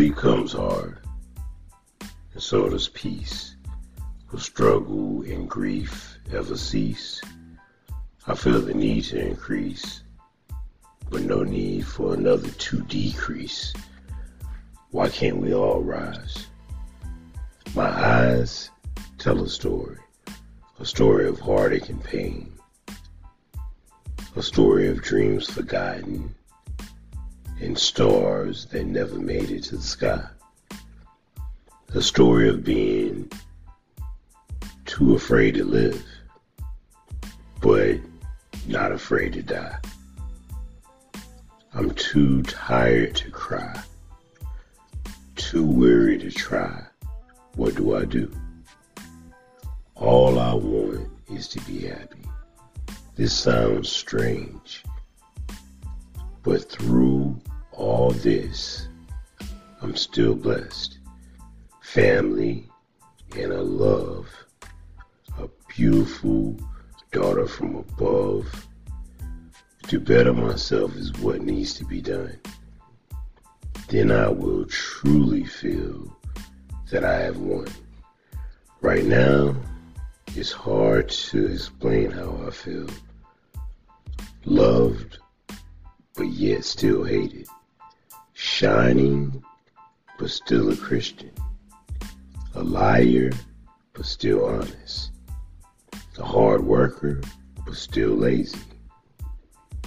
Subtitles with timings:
[0.00, 0.98] Sleep comes hard,
[2.32, 3.56] and so does peace.
[4.32, 7.20] Will struggle and grief ever cease?
[8.26, 10.02] I feel the need to increase,
[11.10, 13.74] but no need for another to decrease.
[14.90, 16.46] Why can't we all rise?
[17.74, 18.70] My eyes
[19.18, 19.98] tell a story,
[20.78, 22.54] a story of heartache and pain,
[24.34, 26.34] a story of dreams forgotten
[27.60, 30.24] and stars that never made it to the sky.
[31.94, 33.30] A story of being
[34.86, 36.04] too afraid to live,
[37.60, 37.98] but
[38.66, 39.78] not afraid to die.
[41.74, 43.80] I'm too tired to cry,
[45.36, 46.82] too weary to try.
[47.56, 48.32] What do I do?
[49.96, 52.24] All I want is to be happy.
[53.16, 54.82] This sounds strange,
[56.42, 57.38] but through
[57.80, 58.88] all this,
[59.80, 60.98] I'm still blessed.
[61.80, 62.68] Family
[63.34, 64.28] and a love,
[65.38, 66.56] a beautiful
[67.10, 68.66] daughter from above.
[69.88, 72.38] To better myself is what needs to be done.
[73.88, 76.14] Then I will truly feel
[76.90, 77.66] that I have won.
[78.82, 79.56] Right now,
[80.36, 82.88] it's hard to explain how I feel.
[84.44, 85.18] Loved,
[86.14, 87.48] but yet still hated.
[88.60, 89.42] Shining,
[90.18, 91.30] but still a Christian.
[92.54, 93.30] A liar,
[93.94, 95.12] but still honest.
[96.18, 97.22] A hard worker,
[97.64, 98.58] but still lazy.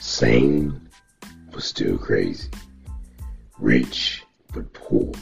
[0.00, 0.86] Sane,
[1.50, 2.50] but still crazy.
[3.58, 5.14] Rich, but poor.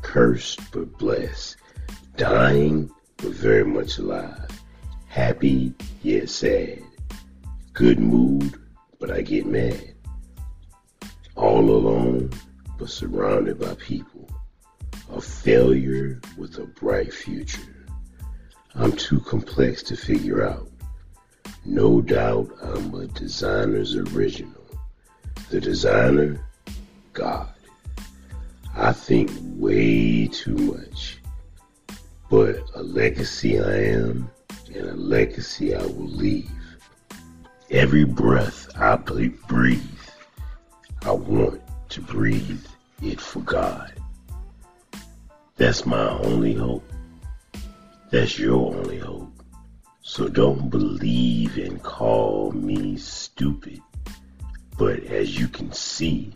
[0.00, 1.58] Cursed, but blessed.
[2.16, 4.50] Dying, but very much alive.
[5.06, 5.72] Happy,
[6.02, 6.82] yet sad.
[7.74, 8.60] Good mood,
[8.98, 9.94] but I get mad.
[11.36, 12.32] All alone,
[12.82, 14.28] but surrounded by people.
[15.12, 17.86] A failure with a bright future.
[18.74, 20.68] I'm too complex to figure out.
[21.64, 24.66] No doubt I'm a designer's original.
[25.48, 26.44] The designer,
[27.12, 27.54] God.
[28.74, 31.18] I think way too much.
[32.28, 34.28] But a legacy I am,
[34.74, 36.50] and a legacy I will leave.
[37.70, 39.80] Every breath I breathe,
[41.02, 42.64] I want to breathe
[43.02, 43.92] it for God.
[45.56, 46.90] That's my only hope.
[48.10, 49.32] That's your only hope.
[50.00, 53.80] So don't believe and call me stupid.
[54.78, 56.32] But as you can see,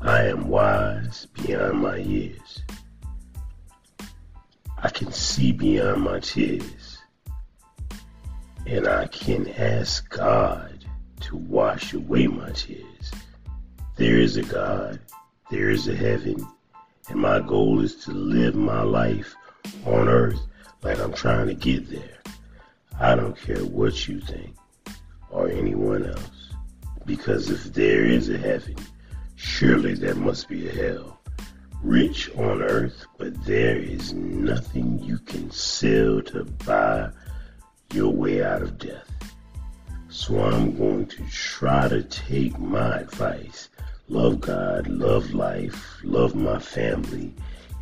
[0.00, 2.62] I am wise beyond my years.
[4.78, 6.98] I can see beyond my tears.
[8.66, 10.84] And I can ask God
[11.20, 13.12] to wash away my tears.
[14.02, 14.98] There is a God,
[15.48, 16.44] there is a heaven,
[17.08, 19.32] and my goal is to live my life
[19.86, 20.40] on earth
[20.82, 22.20] like I'm trying to get there.
[22.98, 24.56] I don't care what you think
[25.30, 26.52] or anyone else.
[27.06, 28.74] Because if there is a heaven,
[29.36, 31.20] surely there must be a hell.
[31.80, 37.08] Rich on earth, but there is nothing you can sell to buy
[37.94, 39.08] your way out of death.
[40.08, 43.68] So I'm going to try to take my advice
[44.08, 47.32] love God, love life, love my family,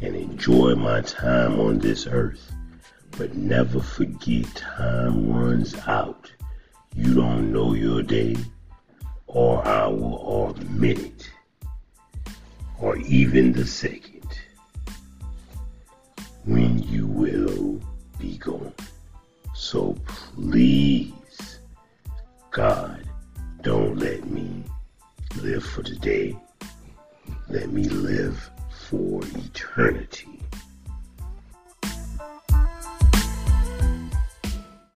[0.00, 2.52] and enjoy my time on this earth.
[3.18, 6.30] But never forget time runs out.
[6.94, 8.36] You don't know your day,
[9.26, 11.30] or hour, or minute,
[12.78, 14.26] or even the second
[16.44, 17.80] when you will
[18.18, 18.72] be gone.
[19.54, 19.96] So
[20.34, 20.89] please,
[27.50, 30.29] Let me live for eternity.